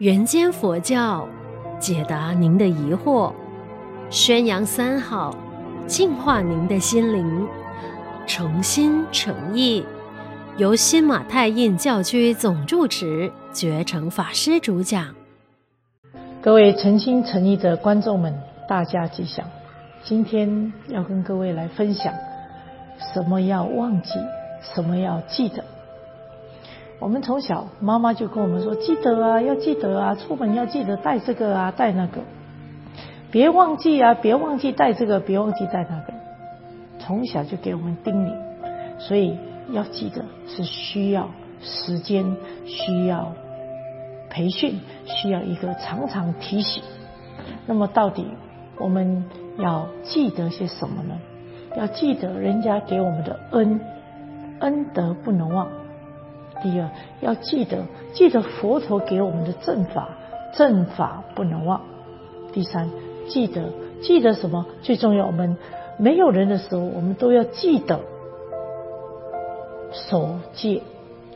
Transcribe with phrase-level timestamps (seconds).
[0.00, 1.28] 人间佛教，
[1.78, 3.34] 解答您的疑惑，
[4.08, 5.36] 宣扬三好，
[5.86, 7.46] 净化您的心灵，
[8.26, 9.84] 诚心诚意，
[10.56, 15.14] 由新马泰印教区总住持觉诚法师主讲。
[16.40, 18.34] 各位诚心诚意的观众们，
[18.66, 19.46] 大家吉祥！
[20.02, 22.10] 今天要跟各位来分享，
[23.12, 24.12] 什么要忘记，
[24.62, 25.62] 什么要记得。
[27.00, 32.20] 我们从小妈妈就跟我们说，记得啊，要记得啊，出门要记得带这个啊，带那个，
[33.30, 36.12] 别忘记啊，别忘记带这个，别忘记带那个。
[36.98, 38.34] 从小就给我们叮咛，
[38.98, 39.38] 所以
[39.72, 41.30] 要记得是需要
[41.62, 42.36] 时间，
[42.66, 43.32] 需要
[44.28, 46.82] 培训，需要一个常常提醒。
[47.66, 48.26] 那么到底
[48.76, 49.24] 我们
[49.56, 51.14] 要记得些什么呢？
[51.78, 53.80] 要记得人家给我们的恩，
[54.58, 55.66] 恩德不能忘。
[56.62, 60.08] 第二，要记得记得佛陀给我们的正法，
[60.54, 61.80] 正法不能忘。
[62.52, 62.90] 第三，
[63.28, 63.70] 记得
[64.02, 64.66] 记得什么？
[64.82, 65.56] 最重要，我们
[65.98, 68.00] 没有人的时候，我们都要记得
[69.92, 70.82] 守戒。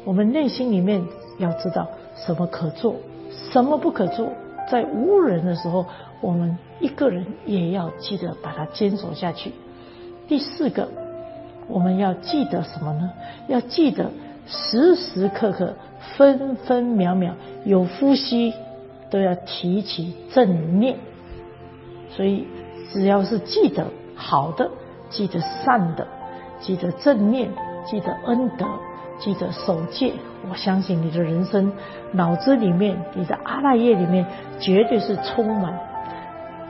[0.04, 1.06] 我们内心里面
[1.38, 2.96] 要知道什么可做，
[3.52, 4.28] 什么不可做。
[4.70, 5.86] 在无人的时候，
[6.20, 9.52] 我们一个人也要记得把它坚守下去。
[10.28, 10.88] 第四个，
[11.68, 13.10] 我们要记得什么呢？
[13.48, 14.10] 要记得。
[14.46, 15.74] 时时刻刻、
[16.16, 17.32] 分分秒秒，
[17.64, 18.52] 有呼吸
[19.10, 20.96] 都要提起正念。
[22.10, 22.46] 所以，
[22.92, 24.70] 只要是记得好的、
[25.08, 26.06] 记得善的、
[26.60, 27.50] 记得正念、
[27.86, 28.66] 记得恩德、
[29.18, 30.12] 记得守戒，
[30.50, 31.72] 我相信你的人生
[32.12, 34.26] 脑子里面、你的阿赖耶里面，
[34.60, 35.78] 绝对是充满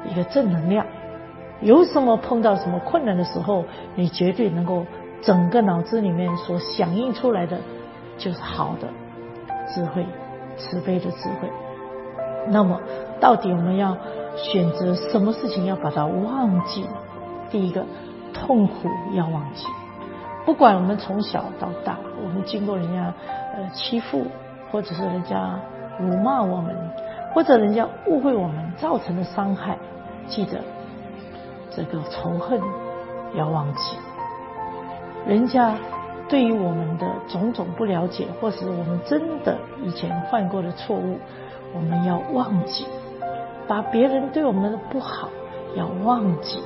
[0.08, 0.86] 一个正能量。
[1.60, 3.64] 有什么碰到什么困难的时候，
[3.96, 4.86] 你绝对能够。
[5.24, 7.58] 整个脑子里面所响应出来的，
[8.18, 8.88] 就是好的
[9.74, 10.06] 智慧、
[10.56, 11.50] 慈悲的智慧。
[12.48, 12.78] 那么，
[13.20, 13.96] 到底我们要
[14.36, 16.86] 选择什么事情要把它忘记？
[17.50, 17.84] 第一个，
[18.32, 19.66] 痛苦要忘记。
[20.44, 23.14] 不管我们从小到大，我们经过人家
[23.54, 24.26] 呃欺负，
[24.70, 25.58] 或者是人家
[25.98, 26.76] 辱骂我们，
[27.32, 29.78] 或者人家误会我们造成的伤害，
[30.26, 30.60] 记得
[31.70, 32.60] 这个仇恨
[33.34, 33.96] 要忘记。
[35.26, 35.74] 人家
[36.28, 41.18] 对于我们的种种不了解，或是我们真的以前犯过的错误，
[41.74, 42.84] 我们要忘记；
[43.66, 45.28] 把别人对我们的不好
[45.76, 46.60] 要忘记。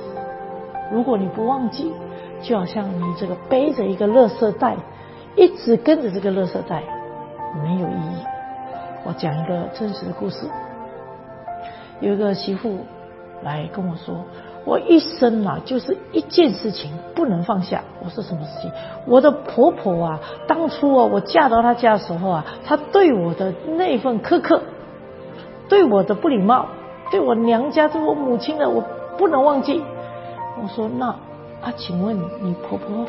[0.91, 1.93] 如果你不忘记，
[2.41, 4.75] 就好像你这个背着一个垃圾袋，
[5.35, 6.83] 一直跟着这个垃圾袋，
[7.63, 8.25] 没有意义。
[9.05, 10.45] 我讲一个真实的故事，
[12.01, 12.79] 有一个媳妇
[13.41, 14.25] 来跟我说。
[14.65, 17.81] 我一生啊，就是一件事情不能放下。
[18.03, 18.71] 我说什么事情？
[19.05, 24.61] 我的婆婆啊，当初啊，我嫁到她家的时候啊，她对我的那份苛刻，
[25.67, 26.67] 对我的不礼貌，
[27.09, 28.83] 对我娘家对我母亲的，我
[29.17, 29.81] 不能忘记。
[30.61, 31.07] 我说那
[31.61, 33.05] 啊，请问你婆婆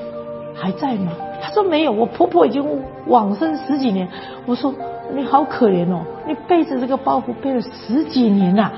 [0.55, 1.13] 还在吗？
[1.43, 4.09] 她说没有，我婆婆已经往生十几年。
[4.47, 4.73] 我说
[5.13, 8.71] 你好可怜哦，你背着这个包袱背了十几年呐，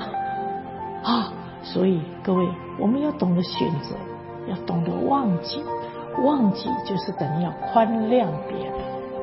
[1.03, 1.33] 啊。
[1.63, 2.45] 所以各位，
[2.77, 3.95] 我们要懂得选择，
[4.47, 5.63] 要懂得忘记。
[6.23, 8.73] 忘记就是等于要宽谅别人。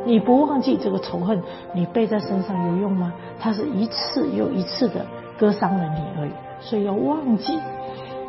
[0.04, 1.40] 你不忘记这个仇恨，
[1.74, 3.12] 你背在身上有用吗？
[3.38, 5.06] 它是一次又一次的
[5.38, 6.30] 割伤了你而已。
[6.60, 7.60] 所以要忘记，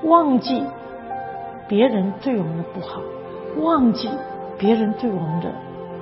[0.03, 0.63] 忘记
[1.67, 3.01] 别人对我们的不好，
[3.63, 4.09] 忘记
[4.59, 5.49] 别人对我们的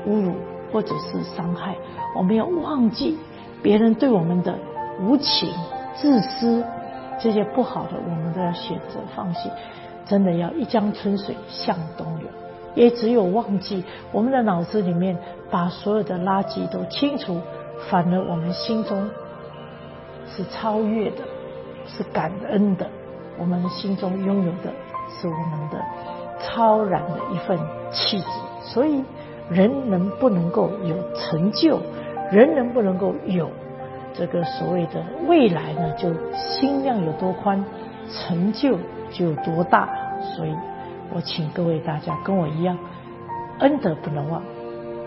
[0.08, 0.34] 侮辱
[0.74, 1.76] 或者是伤害。
[2.18, 3.18] 我们要忘记
[3.62, 4.56] 别人对我们的
[5.00, 5.50] 无情、
[5.96, 6.66] 自私。
[7.20, 9.50] 这些不好的，我们都要选择放弃。
[10.06, 12.28] 真的要一江春水向东流，
[12.74, 15.16] 也只有忘记我们的脑子里面
[15.52, 17.40] 把所有的垃圾都清除，
[17.90, 19.08] 反而我们心中
[20.28, 21.18] 是超越的，
[21.86, 22.88] 是感恩的。
[23.38, 24.74] 我们心中拥有的
[25.10, 25.80] 是我们的
[26.42, 27.60] 超然的一份
[27.92, 28.28] 气质。
[28.64, 29.04] 所以，
[29.50, 31.80] 人能不能够有成就，
[32.32, 33.50] 人能不能够有。
[34.14, 37.64] 这个所谓的未来呢，就心量有多宽，
[38.12, 38.78] 成就
[39.12, 39.90] 就有多大。
[40.36, 40.54] 所以，
[41.14, 42.78] 我请各位大家跟我一样，
[43.60, 44.44] 恩德不能忘，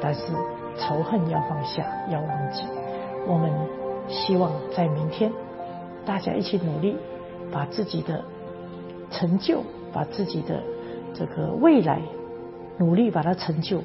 [0.01, 0.23] 但是
[0.79, 2.65] 仇恨要放下，要忘记。
[3.27, 3.51] 我们
[4.09, 5.31] 希望在明天，
[6.07, 6.97] 大家一起努力，
[7.53, 8.25] 把自己的
[9.11, 9.63] 成就，
[9.93, 10.63] 把自己的
[11.13, 12.01] 这个未来，
[12.79, 13.83] 努力把它成就，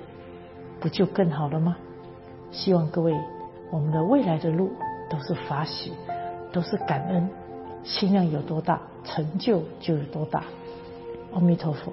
[0.79, 1.75] 不就更好了吗？
[2.49, 3.13] 希望各位，
[3.69, 4.71] 我们的未来的路。
[5.09, 5.93] 都是法喜，
[6.51, 7.29] 都是感恩，
[7.83, 10.43] 心量有多大，成就就有多大。
[11.33, 11.91] 阿弥陀佛。